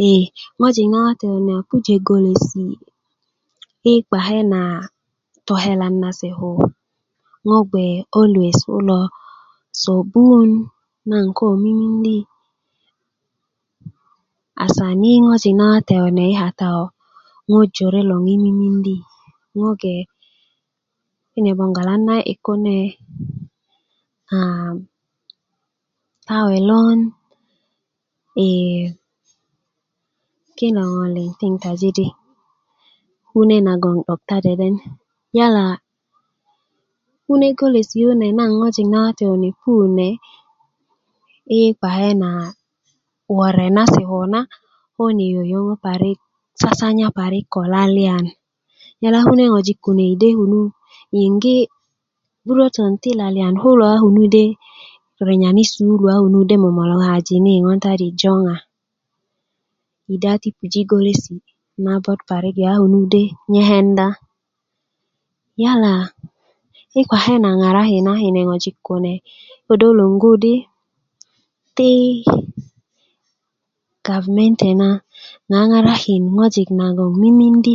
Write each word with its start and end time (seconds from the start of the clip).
ye 0.00 0.12
ŋojik 0.58 0.88
nawate 0.90 1.26
kune 1.32 1.52
a 1.58 1.60
pujö 1.68 1.94
goliyesi' 2.06 2.78
yi 3.84 3.94
kpake 4.06 4.40
na 4.52 4.60
tokelan 5.46 5.94
nase 6.02 6.28
ko 6.38 6.50
ŋo' 7.48 7.66
gbe 7.68 7.84
always 8.18 8.58
kulo 8.68 8.98
naŋ 11.10 11.26
ko 11.38 11.46
mimindi 11.62 12.16
asan 14.64 15.02
yi 15.04 15.12
ŋojik 15.26 15.56
nawate 15.60 15.94
kune 16.02 16.22
yi 16.28 16.34
kata 16.42 16.66
ko 16.76 16.84
ŋo' 17.50 17.70
jore 17.74 18.00
loŋ 18.10 18.22
yi 18.30 18.36
mimindi 18.44 18.94
ŋo' 19.58 19.76
gbe 19.80 19.94
kine 21.32 21.50
boŋgolan 21.58 22.00
na'di'dik 22.06 22.40
kune 22.46 22.76
a 24.36 24.38
tawelon 26.26 26.98
e 28.46 28.48
kilo 30.58 30.82
ŋo' 30.94 31.12
liŋ 31.16 31.28
tin 31.38 31.54
taji 31.62 31.88
dikune' 31.98 33.58
nagoŋ 33.66 33.96
'dok 34.06 34.20
ta 34.28 34.36
deden 34.46 34.74
yala 35.38 35.66
kune' 37.26 37.56
golesi' 37.58 38.18
nagoŋ 38.38 38.52
ŋojik 38.60 38.88
nawate 38.92 39.24
a 39.32 39.34
pu 39.38 39.48
kune 39.62 40.08
yi 41.56 41.62
kpake 41.76 42.10
na 42.22 42.30
wore' 43.36 43.74
nase 43.76 44.02
na 44.02 44.06
koko 44.08 44.38
kune 44.96 45.24
yöyöŋö 45.34 45.74
parik 45.84 46.18
sasanya 46.60 47.08
parik 47.18 47.46
ko 47.52 47.60
laliyan 47.72 48.24
a 49.18 49.20
kune 49.28 49.44
ŋojik 49.54 49.78
kune 49.84 50.04
kunu 50.08 50.10
yide 50.10 50.28
yiŋgi' 51.18 51.68
'burötön 52.44 52.92
kulo 53.62 53.84
a 53.92 53.94
kunu 54.02 54.22
de 54.34 54.44
yiŋgi 54.48 54.56
kine 55.16 55.34
kulya 56.00 56.14
a 56.16 56.18
kunu 56.22 56.38
momolukajini 56.62 57.52
yi 57.56 57.60
joŋa 58.20 58.56
yide 60.08 60.28
kunu 60.30 60.40
ti 60.42 60.48
puji 60.56 60.80
golesi' 60.90 61.46
a 62.72 62.74
kunu 62.82 63.00
de 63.12 63.22
nye' 63.50 63.66
kenda 63.68 64.06
yala 65.62 65.94
yi 66.94 67.00
kpakena 67.08 67.50
ŋaraki' 67.60 68.04
na 68.06 68.12
kine 68.22 68.40
ŋojik 68.48 68.76
kune 68.86 69.12
nan 69.20 69.66
ködö 69.66 69.88
luŋgu 69.98 70.30
di 70.42 70.54
ti 71.76 71.90
gaamente 74.06 74.68
na 74.80 74.88
ŋaaŋarak̄n 75.50 76.22
ŋojik 76.36 76.68
nagoŋ 76.78 77.12
ko 77.20 77.26
pusök 77.54 77.66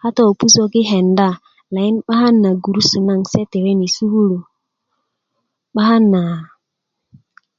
kata 0.00 0.20
ko 0.26 0.32
pusök 0.40 0.72
yikenda 0.78 1.28
lakin 1.74 1.96
'bakan 2.06 2.34
na 2.44 2.50
gurusu 2.62 2.98
nagoŋ 3.08 3.24
koko 3.30 3.44
tirini 3.50 3.88
sukulu'bakan 3.96 6.04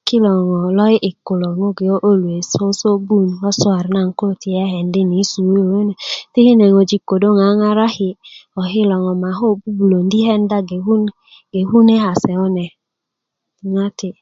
kilo 0.07 0.31
ŋo' 0.47 0.71
lo'di'dik 0.77 1.17
kilo 1.27 1.47
ŋo' 1.59 1.75
gbeŋge 1.77 2.01
ko 2.03 2.09
aluwrsi 2.11 2.55
ko 2.61 2.67
söbun 2.79 3.27
kosuka 3.39 3.81
nagoŋ 3.95 4.17
koo 4.19 4.33
ti 4.41 4.49
kekendi 4.55 4.99
yi 5.11 5.21
sukuluyu 5.31 5.93
kine 6.31 6.65
ŋojik 6.69 7.01
ködö 7.09 7.27
ti 7.29 7.35
ŋaaŋaraki' 7.39 8.17
ko 8.53 8.61
ŋo' 8.89 9.19
ma 9.21 9.29
koko 9.37 9.55
bubulö 9.61 9.97
kenda 10.25 10.57
gbeŋge 10.67 10.85
kune' 10.85 11.11
ŋojik 11.55 11.67
kune 11.71 11.93
kase 12.03 12.31
kune 12.39 12.65
tinaye' 13.99 14.21